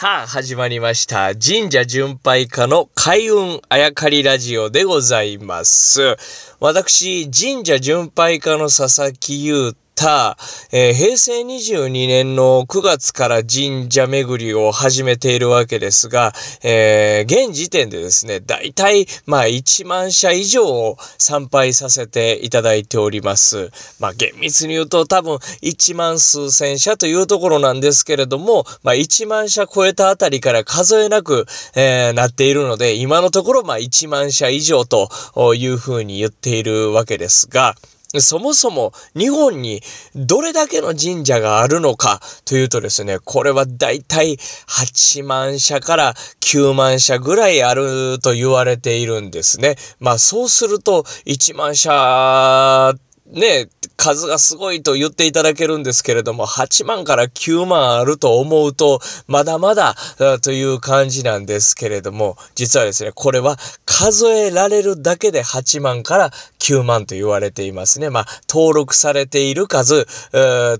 [0.00, 1.34] さあ、始まりました。
[1.34, 6.14] 神社巡拝家の開運あやかりラジオでございます。
[6.60, 10.36] 私、神社巡拝家の佐々木優太、
[10.70, 16.32] えー平成22年の9月から神社巡りを始めているわけですが、
[16.62, 23.72] えー現時点でですね、だいたい、まあ、1万社以上を参拝させていただいております。
[23.98, 35.08] まあ、厳密に言うと多分1万数千社というところなんですけれども、まあ、1万社超えたあたりから数えなく、えーなっているので、今のところ、まあ、1万社以上と
[35.56, 37.74] いうふうに言っているわけですが、
[38.16, 39.82] そもそも日本に
[40.14, 49.76] どれだけの神社があるのかというとですね、これはだいたい8万社から9万社ぐらいあると言われているんですね。
[50.00, 52.94] まあそうすると1万社
[53.30, 59.96] ね、数がすごいと言っていただけるんですけれども、8万から9万あると思うと、まだまだ
[60.40, 68.08] という感じなんですけれども、実はですね、これは数えられるだけで8万から9万と言われていますね。
[68.08, 70.06] まあ、登録されている数、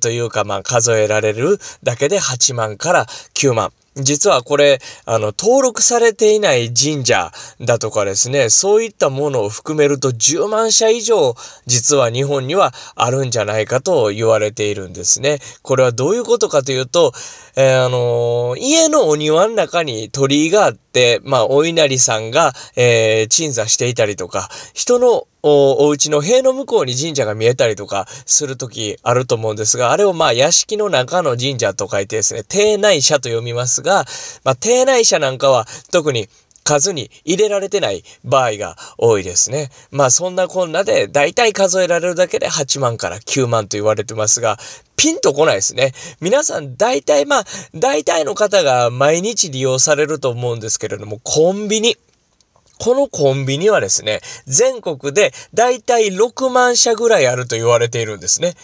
[0.00, 3.72] というか、まあ、数えられるだけで8万から9万。
[4.00, 11.34] 実はこれ、あの、登録されていない神社だとかですね、そういったものを含めると10万社以上、
[11.66, 15.38] 実は日本にはあるんじゃないかと言われているんですね。
[15.62, 17.12] これはどういうことかというと、
[17.56, 20.87] えーあのー家のお庭の中に鳥居があって、
[21.24, 34.04] まあ、お稲荷さんが、えー鎮座していたりとか、人のおお家の塀の向こうに神社が見えたりとかする時あると思うんですが、あれをまあ屋敷の中の神社と書いてですね、邸内社と読みますが、
[34.44, 36.28] まあ邸内社なんかは特に
[36.68, 39.70] 数に入れられてない場合が多いですね。
[39.90, 44.58] まあそんなこんなで大体数えられるだけで8万から9万と言われてますが、
[44.94, 45.94] ピンとこないですね。
[46.20, 47.44] 皆さん大体まあ
[47.74, 51.96] 大体の方が毎日利用されると思うんですけれども、コンビニ。
[52.78, 58.54] このコンビニはですね、全国でだいたい6万社ぐらいあると言われているんですね。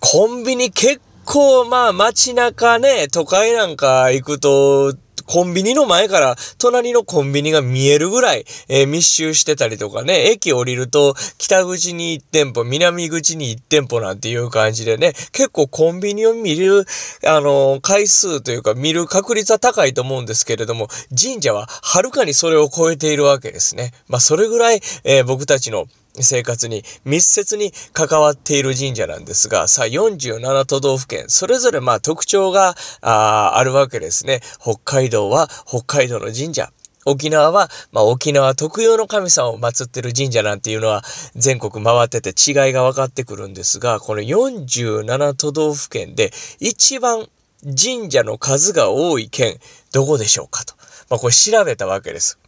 [0.00, 4.94] コンビニ結構まあ街中ね、都会なんか行くと、
[5.26, 16.86] コンビニの前から隣のコンビニが見えるぐらい、えー密集してたりとかね、駅降りると北口に1店舗、南口に1店舗なんていう感じでね、結構コンビニを見る、
[17.26, 23.92] あのー回数というか見る確率は高いと思うんですけれども、神社ははるかにそれを超えているわけですね。
[24.08, 25.86] まあそれぐらい、えー僕たちの
[26.22, 34.40] 生活に密接に関わっている神社なんですが、さあ47都道府県、それぞれまあ特徴があるわけですね。
[34.60, 36.72] 北海道は北海道の神社。
[37.08, 41.04] 沖縄は、まあ、沖縄特有の神様を祀ってる神社なんていうのは
[41.36, 47.28] 全国回ってて違いが分かってくるんですが、この47都道府県で一番
[47.62, 49.58] 神社の数が多い県、
[49.92, 50.74] どこでしょうかと。
[51.08, 52.40] まあ、これ調べたわけです。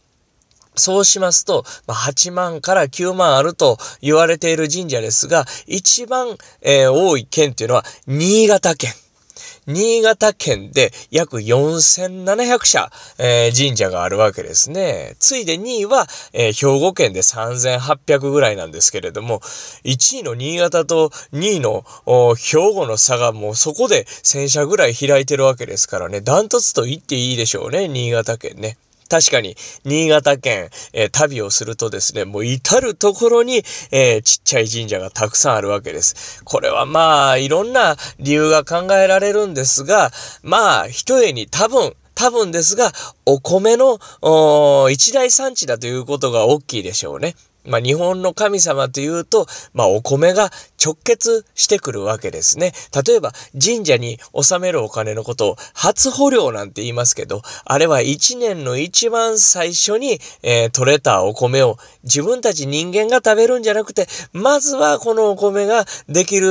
[0.75, 8.93] そうしますと、まあ、8万から9万あると言われている神社ですが、一番、えー多い県っていうのは新潟県。
[9.67, 15.15] 新潟県で約4700社、えー神社があるわけですね。
[15.19, 19.41] ついで2位は、えー兵庫県で3800ぐらいなんですけれども、
[19.83, 21.83] 1位の新潟と2位の
[22.35, 28.77] 兵庫の差がもうそこで1000社ぐらい開いてるわけですからね、ダントツと言っていいでしょうね、新潟県ね。
[29.09, 36.43] 確かに、新潟県、えー旅をするとですね、もう至るところに、えーちっちゃい神社がたくさんあるわけです。
[36.43, 40.11] これはまあ、いろんな理由が考えられるんですが、
[40.43, 42.91] まあ、一重に多分、多分ですが、
[43.25, 47.35] お米のお一大産地だということが大きいでしょうね。
[47.65, 50.49] まあ、日本の神様というと、まあ、お米が
[50.83, 52.73] 直結してくるわけですね。
[53.05, 66.47] 例えば、神社に納めるお金のことを、初穂料なんて言いますけど、あれは一年の一番最初に、えー取れたお米を自分たち人間が食べるんじゃなくて、まずはこのお米ができる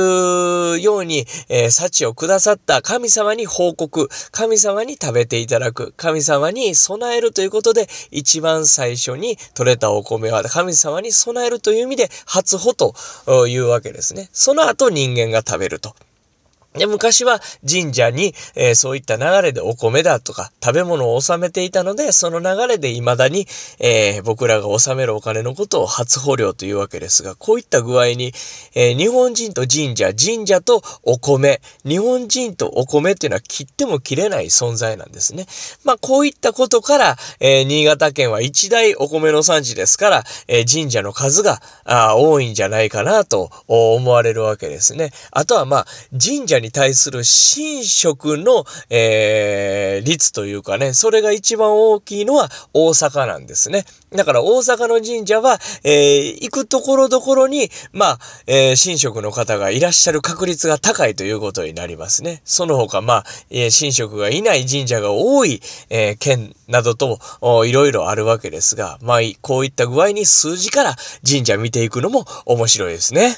[0.81, 12.93] ように、えー幸をくださった神様に報告、神様に食べていただく、神様に備えるということで、一番最初に取れたお米は神様に備えるという意味で、初穂と
[13.47, 14.18] いうわけですね。
[14.31, 15.95] その後人間が食べると。
[16.75, 23.47] で、昔は神社に、えーそういった流れでお米だとか食べ物を納めていたので、その流れで未だに、
[23.79, 28.33] えー僕らが納めるお金のことを初保料というわけですが、こういった具合に、
[28.75, 35.47] えー日本人と神社、神社とお米、日本人とお米っていうのは切っても切れない存在なんですね。
[35.83, 45.11] まあ、こういったことから、え新潟県は一大お米の産地ですから、え神社の数があ多いんじゃないかなと思われるわけですね。
[45.31, 45.87] あとはまあ、
[46.21, 53.85] 神社に対する神職の、えー、率というかね、それが一番大きいのは大阪なんですね。
[54.11, 62.41] だから大阪の神社は、えー、行くところどころに、まあ、えー、神職の方がいらっしゃる確率が高いということになりますね。
[62.43, 67.19] その他、まあ、えー、神職がいない神社が多い、えー、県などと、
[67.65, 70.95] いろいろあるわけですが、まあ、こういった具合に数字から
[71.27, 73.37] 神社見ていくのも面白いですね。